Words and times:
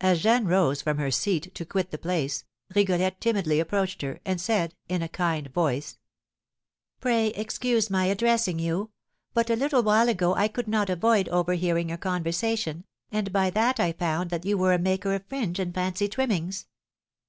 As 0.00 0.24
Jeanne 0.24 0.48
rose 0.48 0.82
from 0.82 0.98
her 0.98 1.12
seat 1.12 1.54
to 1.54 1.64
quit 1.64 1.92
the 1.92 1.96
place, 1.96 2.44
Rigolette 2.74 3.20
timidly 3.20 3.60
approached 3.60 4.02
her, 4.02 4.18
and 4.24 4.40
said, 4.40 4.74
in 4.88 5.00
a 5.00 5.08
kind 5.08 5.46
voice: 5.54 5.96
"Pray 6.98 7.28
excuse 7.28 7.88
my 7.88 8.06
addressing 8.06 8.58
you, 8.58 8.90
but 9.32 9.48
a 9.48 9.54
little 9.54 9.84
while 9.84 10.08
ago 10.08 10.34
I 10.34 10.48
could 10.48 10.66
not 10.66 10.90
avoid 10.90 11.28
overhearing 11.28 11.90
your 11.90 11.98
conversation, 11.98 12.84
and 13.12 13.32
by 13.32 13.48
that 13.50 13.78
I 13.78 13.92
found 13.92 14.30
that 14.30 14.44
you 14.44 14.58
were 14.58 14.72
a 14.72 14.78
maker 14.80 15.14
of 15.14 15.24
fringe 15.26 15.60
and 15.60 15.72
fancy 15.72 16.08
trimmings." 16.08 16.66